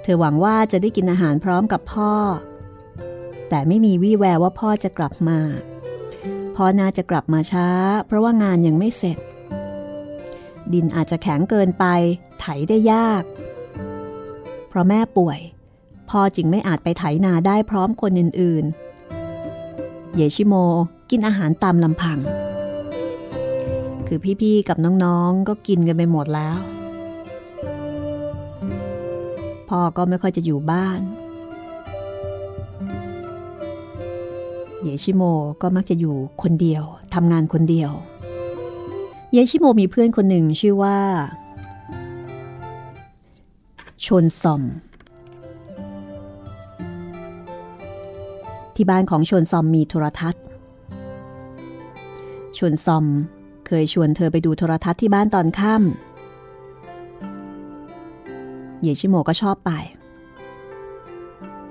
[0.01, 2.13] เธอหวังว่าจะได้กินอาหารพร้อมกับพ่อ
[3.49, 5.39] แต่ไม่มีวี่แววว่าพ่อจะกลับมา
[6.55, 7.69] พ่อน่าจะกลับมาช้า
[8.07, 9.17] เพราะว่างานยังไม่เสร็จ
[10.73, 11.85] ดินอาจจะแข็งเกินไป
[12.39, 13.23] ไถได้ยาก
[14.67, 15.39] เพราะแม่ป่วย
[16.09, 18.86] พ่อจึงไม่อาจไปไถนาได้พร้อมคนอื่นๆ
[20.19, 20.55] เยชิโม
[21.09, 22.19] กินอาหารตามลำพัง
[24.07, 26.57] คือพี่ๆกับน้องๆก็กินกันไปหมดแล้ว
[29.69, 30.99] พ่อก็ไม่ค่อยจะอยู่บ้าน
[34.83, 35.23] เยชิโม
[35.61, 37.91] ก็มักจะอยู่คนเดียวทำงานคนเดียว
[39.33, 40.97] เยชิโมมีเพื่อนคนหนึ่งชื่อว่า
[44.05, 44.63] ชนซอม
[48.77, 50.43] ที่บ้านของชวนซอมมีโทรทัศน์
[52.57, 53.05] ชวนซอม
[53.67, 55.81] เคยชวนเธอไปดูโทรทัศน์ที่บ้านตอนค่ำ
[58.81, 59.71] เยชิโมก็ชอบไป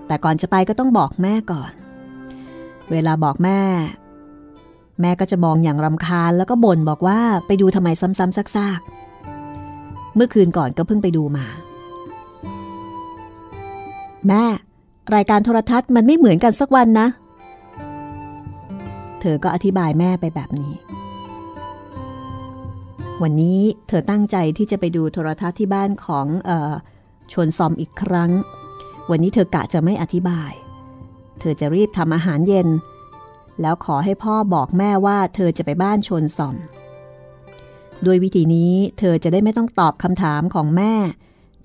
[0.07, 1.73] แต่ก่อนจะไปก็ต้องบอกแม่ก่อน
[2.91, 3.61] เวลาบอกแม่
[5.01, 11.47] แม่ก็จะมองอย่างรำคาญแล้วก็บ่นบอกว่าไปดูทำไมซ้ำๆซากๆ เมื่อคืนก่อนก็เพิ่งไปดูมา
[14.29, 14.45] แม่
[15.15, 17.09] รายการโทรทัศน์มันไม่เหมือนกันสักวันนะ
[19.21, 20.73] เธอก็อธิบายแม่ไปแบบนี้
[23.23, 26.73] วันนี้เธอตั้งใจที่จะไปดูโทรทัศน์ที่บ้านของออ
[27.33, 28.31] ชวนซอมอีกครั้ง
[29.11, 30.53] วันนี้เธอกะจะไม่อธิบาย
[31.41, 32.69] เธอจะรีบทำอาหารเย็น
[33.61, 36.57] แล้วขอให้พ่อบอกแม่ว่าเธอจะไปบ้านชนซอม
[38.07, 40.93] ด้วยวิธีนี้เธอจะได้ไม่ต้องตอบคำถามของแม่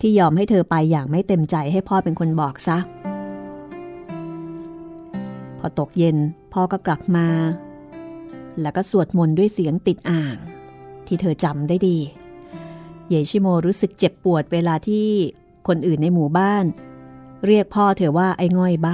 [0.02, 2.78] ที่ยอมให้เธอไปอย่างไม่เต็มใจให้พ่อเป็นคนบอกซะ
[5.62, 6.18] พอตกเย็น
[6.54, 7.28] พ่อก็กลับมา
[8.62, 10.36] แล้วก็สวดมนต์ด้วยเสียงติดอ่าง
[11.08, 11.98] ที่เธอจำได้ดี
[13.10, 15.08] เยชิโมรู้สึกเจ็บปวดเวลาที่
[15.68, 16.66] คนอื่นในหมู่บ้าน
[17.46, 18.88] เรียกพ่อเธอว่าไอ้ง่อยใบ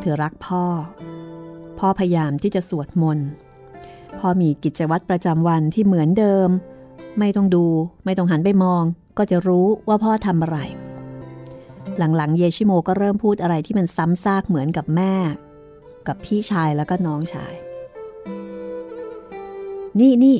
[0.00, 0.64] เธอรักพ่อ
[1.78, 3.28] พ่อพยายามที่จะสวดมนต์
[4.18, 6.48] พ่อมีกิจวัตรประจำวันที่เหมือนเดิม
[7.18, 7.64] ไม่ต้องดู
[8.04, 8.82] ไม่ต้องหันไปมอง
[9.18, 10.58] ก็จะรู้ว่าพ่อทำอะไร
[11.98, 15.14] หลังๆ เยชิโมก็เริ่มพูดอะไรที่มันซ้ำซากเหมือนกับแม่
[16.08, 17.54] กับพี่ชายแล้วก็น้องชาย
[20.00, 20.36] นี่นี่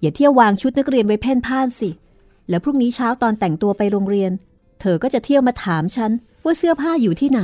[0.00, 1.90] อย่าเที่ยววางชุดนักเรียนไว้เพ่นพ่านสิ
[2.48, 4.32] แล้วพรุ่งนี้เช้าตอนแต่งตัวไปโรงเรียน
[4.80, 6.10] เธอก็จะเที่ยวมาถามฉัน
[6.44, 7.42] ว่าเสื้อผ้าอยู่ที่ไหน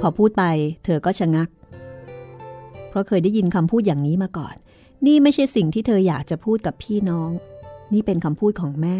[0.00, 0.44] พอพูดไป
[0.84, 1.48] เธอก็ชะงัก
[2.88, 4.54] เพราะเคยได้ยินคำพูดอย่างนี้มาก่อน
[5.06, 7.30] นี่ไม่ใช่สิ่งที่เธออยากจะพูดกับพี่น้อง
[7.92, 8.98] นี่เป็นคำพูดของแม่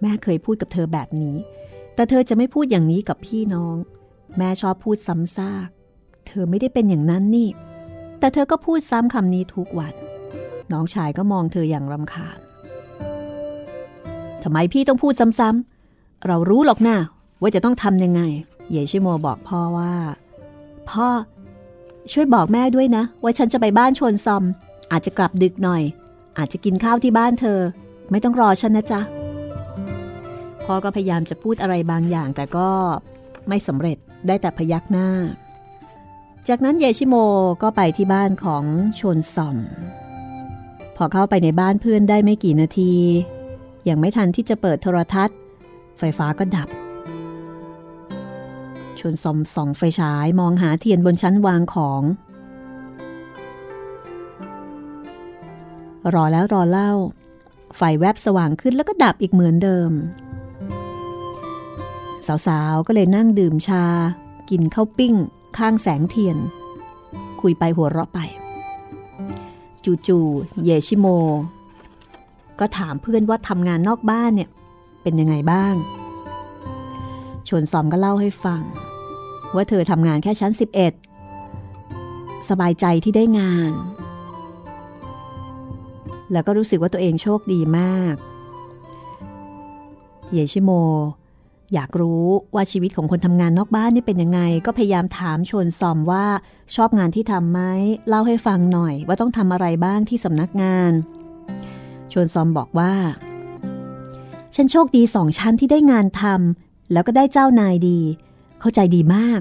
[0.00, 1.36] แม่เคยพูดกับเธอแบบนี้
[1.94, 3.76] แต่เธอจะไม่พูดอย่างนี้กับพี่น้อง
[4.36, 5.68] แม่ชอบพูดซ้ำซาก
[6.26, 7.48] เธอไม่ได้เป็นอย่างนั้นนี่
[8.18, 9.94] แต่เธอก็พูดซ้ำคำนี้ทุกวัน
[10.72, 12.38] น้องชายก็มองเธออย่างรำคาญ
[14.42, 16.96] ทำไมพี่ต้องพูดซ้ำๆ เรารู้หรอกนะ
[17.40, 18.22] ว่าจะต้องทำยังไง
[18.70, 19.94] เยชิโมบอกพ่อว่า
[20.90, 21.08] พ่อ
[22.12, 24.44] ช่วยบอกแม่ด้วยนะ ว่าฉันจะไปบ้านชนซอม
[24.92, 25.82] อาจจะกลับดึกหน่อย
[26.38, 27.60] อาจจะกินข้าวที่บ้านเธอ
[28.10, 29.00] ไม่ต้องรอฉันนะจ๊ะ
[30.64, 32.68] พ่อก็พยายามจะพูดอะไรบางอย่างแต่ก็
[33.48, 35.08] ไม่สำเร็จ ได้แต่พยักหน้า
[36.48, 37.14] จากนั้นเยชิโม
[37.62, 38.64] ก็ไปที่บ้านของ
[39.00, 39.56] ชนซอม
[40.96, 42.94] พอเข้าไปในบ้านเพื่อนได้ไม่กี่นาที
[43.88, 45.36] ยังไม่ทันที่จะเปิดโทรทัศน์
[45.98, 46.68] ไฟฟ้าก็ดับ
[48.98, 52.02] ชวนซอมส่องไฟฉายมองหาเทียนบนชั้นวางของ
[56.14, 56.92] รอแล้วรอเล่า
[57.76, 59.90] ไฟแวบสว่างขึ้นแล้วก็ดับอีกเหมือนเดิม
[62.26, 63.84] สาวๆ ก็เลยนั่งดื่มชา
[64.50, 65.14] กินข้าวปิ้ง
[65.58, 66.36] ข้างแสงเทียน
[67.40, 68.18] คุยไปหัวเราะไป
[69.84, 71.06] จู่ๆเยชิโม
[72.60, 74.50] ก็ถามเพื่อนว่าทำงานนอกบ้านเนี่ย
[75.02, 75.74] เป็นยังไงบ้าง
[77.48, 78.62] ชวนซอมก็เล่าให้ฟัง
[79.54, 80.52] ว่าเธอทำงานแค่ชั้น
[81.70, 83.72] 11 สบายใจที่ได้งาน
[86.32, 88.14] แล้วก็รู้สึกว่าตัวเองโชคดีมาก
[90.32, 90.70] เยชิโม
[91.74, 96.26] อยากรู้ว่าชีวิตของคนทำงานนอกบ้านนี่เป็นยังไง ก็พยายามถามชวนซอมว่า
[96.74, 97.60] ชอบงานที่ทำไหม
[98.08, 100.92] เล่าให้ฟังหน่อย ว่าต้องทำอะไรบ้างที่สำนักงาน
[102.12, 102.94] ชวนซอมบอกว่า
[104.54, 108.00] ฉันโชคดีสองชั้นที่ได้งานทำแล้วก็ได้เจ้านายดี
[108.60, 109.40] เข้าใจดีมาก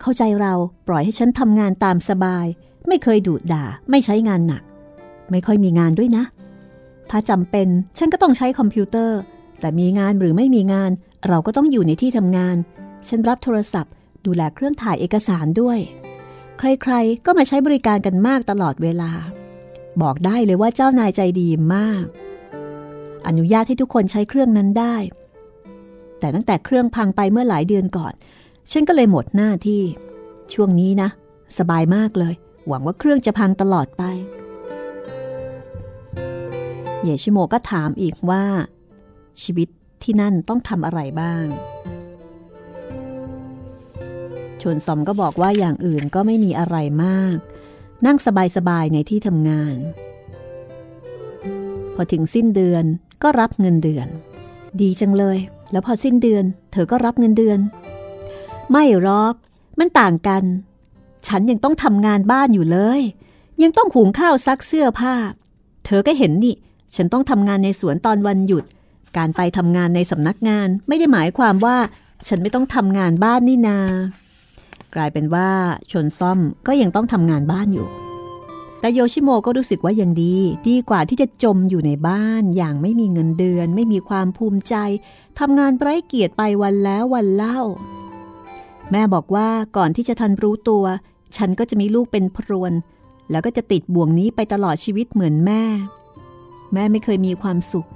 [0.00, 0.52] เข้าใจเรา
[0.88, 2.46] ปล่อยให้ฉันทำงานตามสบาย
[2.88, 4.62] ไม่เคยดุด่า ไม่ใช้งานหนัก
[5.30, 6.24] ไม่ค่อยมีงานด้วยนะ
[7.10, 9.18] ถ้าจำเป็นฉันก็ต้องใช้คอมพิวเตอร์
[9.60, 10.90] แต่มีงานหรือไม่มีงาน
[11.28, 12.56] เราก็ต้องอยู่ในที่ทำงาน
[13.08, 13.92] ฉันรับโทรศัพท์
[14.26, 15.78] ดูแลเครื่องถ่ายเอกสารด้วย
[16.58, 19.10] ใครๆ ก็มาใช้บริการกันมากตลอดเวลา
[20.02, 22.04] บอกได้เลยว่าเจ้านายใจดีมาก
[23.26, 24.96] อนุญาตให้ทุกคนใช้เครื่องนั้นได้
[26.18, 28.14] แต่ตั้งแต่เครื่องพังไปเมื่อหลายเดือนก่อน
[28.70, 29.82] ฉันก็เลยหมดหน้าที่
[30.52, 31.08] ช่วงนี้นะ
[31.58, 32.34] สบายมากเลย
[32.68, 34.02] หวังว่าเครื่องจะพังตลอดไป
[37.02, 38.44] เยชิโมก็ถามอีกว่า
[39.42, 39.68] ชีวิต
[40.02, 41.44] ที่นั่นต้องทำอะไรบ้าง
[44.62, 47.36] ชนซอมก็บอกว่าอย่างอื่นก็ไม่มีอะไรมาก
[48.06, 48.18] นั่ง
[48.56, 49.76] สบายๆในที่ทำงาน
[51.94, 52.84] พอถึงสิ้นเดือน
[53.22, 54.08] ก็รับเงินเดือน
[54.80, 55.38] ดีจังเลย
[55.72, 57.58] แล้วพอสิ้นเดือน เธอก็รับเงินเดือน
[58.70, 59.34] ไม่หรอก
[59.78, 60.44] มันต่างกัน
[61.26, 63.00] ฉันยังต้องทำงานบ้านอยู่เลย
[63.62, 65.14] ยังต้องหุงข้าวซักเสื้อผ้า
[65.84, 66.54] เธอก็เห็นนี่
[66.96, 68.64] ฉันต้องทำงานในสวนตอนวันหยุด
[69.16, 71.76] การไปทำงานในสำนักงานไม่ได้หมายความว่า
[72.28, 73.78] ฉันไม่ต้องทำงานบ้านนี่นา
[74.94, 75.50] กลายเป็นว่า
[75.90, 77.88] ชนซ่อมก็ยังต้องทำงานบ้านอยู่
[78.80, 80.36] แต่โยชิโมก็รู้สึกว่ายังดี
[80.68, 84.74] ดีกว่าที่จะจมอยู่ในบ้านอย่างไม่มีเงินเดือน ไม่มีความภูมิใจ
[85.38, 87.60] ทำงานไร้เกียรติไปวันแล้ววันเล่า
[88.90, 90.84] แม่บอกว่าก่อนที่จะทันรู้ตัว
[91.36, 92.72] ฉันก็จะมีลูกเป็นพรวน
[93.30, 95.62] แล้วก็จะติดบ่วงนี้ไปตลอดชีวิตเหมือนแม่
[96.74, 97.88] แม่ไม่เคยมีความสุข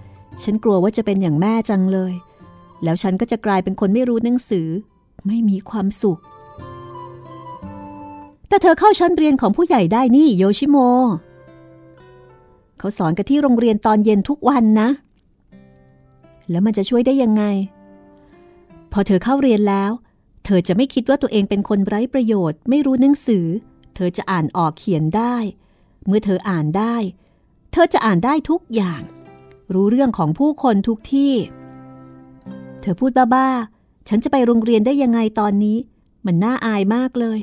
[0.43, 2.14] ฉันกลัวว่าจะเป็นอย่างแม่จังเลย
[2.85, 4.68] แล้วฉันก็จะกลายเป็นคนไม่รู้หนังสือ
[5.26, 6.20] ไม่มีความสุข
[8.49, 10.76] แต่เธอเข้าชั้นเรียนของผู้ใหญ่ได้นี่โยชิโม
[12.78, 14.89] เขาสอนกันที่โรงเรียนตอนเย็นทุกวันนะ
[16.51, 17.45] แล้วมันจะช่วยได้ยังไง
[18.93, 19.91] พอเธอเข้าเรียนแล้ว
[20.45, 23.47] เธอจะไม่คิดว่าตัวเองเป็นคนไร้ประโยชน์ ไม่รู้หนังสือ
[23.95, 25.37] เธอจะอ่านออกเขียนได้
[26.07, 26.97] เมื่อเธออ่านได้
[27.72, 29.03] เธอจะอ่านได้ทุกอย่าง
[29.73, 31.35] รู้เรื่องของผู้คนทุกที่
[32.81, 35.77] เธอพูดบ้าๆ ฉันจะไปโรงเรียนได้ยังไงตอนนี้
[36.27, 37.39] มันน่าอายมากเลย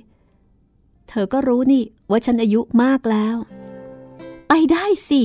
[1.09, 3.35] เธอก็รู้นี่ว่าฉันอายุมากแล้ว
[4.47, 5.21] ไปได้สิ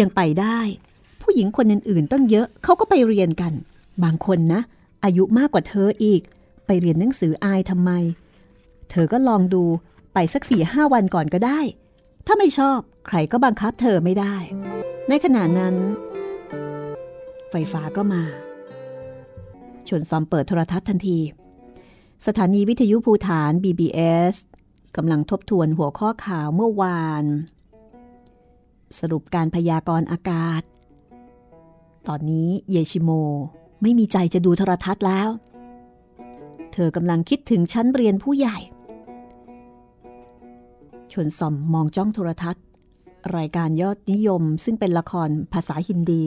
[0.00, 0.58] ยังไปได้
[1.22, 3.52] ผู้หญิงคนอื่นๆตั้งเยอะเขาก็ไปเรียนกัน
[4.04, 4.60] บางคนนะ
[5.04, 6.22] อายุมากกว่าเธออีก
[6.66, 7.90] ไปเรียนหนังสืออายทำไม
[8.90, 9.64] เธอก็ลองดู
[10.14, 11.60] ไปสักสี่ห้าวันก่อนก็ได้
[12.26, 14.36] ถ้าไม่ชอบใครก็บังคับเธอไม่ได้
[15.08, 15.74] ในขณะนั้น
[17.50, 18.22] ไฟฟ้าก็มา
[19.88, 21.18] ชนซอมเปิดโทรทัศน์ทันที
[22.26, 24.34] สถานีวิทยุภูฐาน BBS
[24.96, 27.24] กำลังทบทวนหัวข้อข่าวเมื่อวาน
[28.98, 30.62] สรุปการพยากรณ์อากาศ
[32.08, 33.10] ตอนนี้เยชิโม
[33.82, 35.28] ไม่มีใจจะดูโทรทัศน์แล้ว
[36.72, 38.58] เธอกำลังคิดถึงชั้นเรียนผู้ใหญ่
[41.12, 42.64] ชนซอมมองจ้องโทรทัศน์
[43.36, 46.24] รายการยอดนิยมซึ่งเป็นละครภาษาฮินดี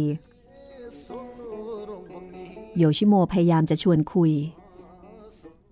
[2.77, 4.31] โยชิโมพยายามจะชวนคุย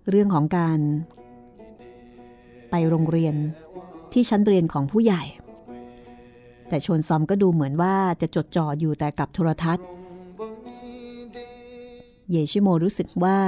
[0.08, 0.78] เรื่องของการ
[2.70, 3.34] ไปโรงเรียน
[4.12, 5.22] ที่ชั้นเรียนของผู้ใหญ่
[6.68, 9.86] แต่ชนซอมก็ดูเหมือนว่าจะจดจ่ออยู่แต่กับโทรทัศน์
[12.30, 13.38] เยชิโมรู้สึกว่า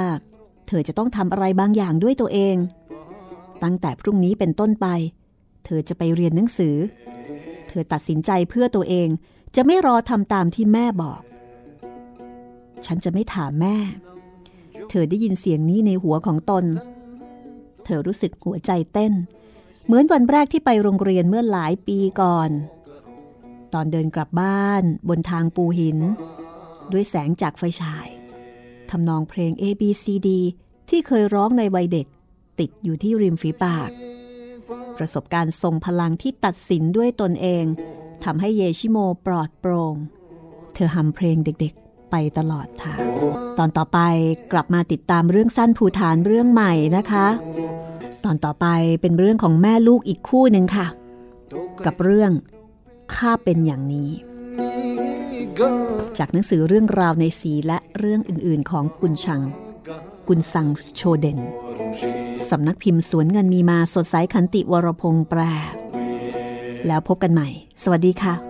[0.66, 2.57] เธอจะต้องทำอะไรบางอย่างด้วยตัวเอง
[3.62, 4.86] ตั้งแต่พรุ่งนี้เป็นต้นไป
[5.64, 6.76] เธอจะไปเรียนหนังสือ
[7.68, 9.09] เธอตัดสินใจเพื่อตัวเอง
[9.57, 11.20] จะไม่รอทำตามที่แม่บอก
[12.87, 13.76] ฉันจะไม่ถามแม่
[14.89, 16.64] เธอได้ยินเสียงนี้ในหัวของตน
[17.85, 19.12] เธอรู้สึกหัวใจเต้น
[19.87, 22.51] เหมือนวันแรกที่ไปโรงเรียนเมื่อหลายปีก่อน
[23.72, 25.99] ตอนเดินกลับบ้านบนทางปูหิน
[26.93, 28.09] ด้วยแสงจากไฟฉาย
[28.91, 30.28] ทำนองเพลง A B C D
[30.89, 32.07] ที่เคยร้องในวัยเด็ก
[32.59, 33.91] ติดอยู่ที่ริมฝีปาก
[34.97, 37.64] ประสบการณ์ทรงพลังที่ตัดสินด้วยตนเอง
[38.24, 39.95] ทำให้เยชิโมปลอดโปร่ง
[40.74, 42.99] เธอฮัมเพลงเด็กๆ ไปตลอดทาง
[43.59, 43.99] ตอนต่อไป
[44.53, 47.27] กลับมาติดตามเรื่องสั้นภูฐานเรื่องใหม่นะคะ
[48.25, 48.67] ตอนต่อไป
[49.01, 50.87] เป็นเรื่องของแม่ลูกอีกคู่หนึ่งค่ะ
[51.87, 52.31] กับเรื่อง
[53.15, 54.11] ข้าเป็นอย่างนี้
[56.19, 59.41] จากหนังสือเรื่องราวในสีและเรื่องอื่นๆของกุนชัง
[60.29, 61.39] กุนซังโชเดน
[62.51, 65.41] สำนักพิมพ์สวนเงินมีมาสดใสขันติวรพงษ์แปล
[66.87, 67.49] แล้วพบกันใหม่
[67.83, 68.49] สวัสดีค่ะ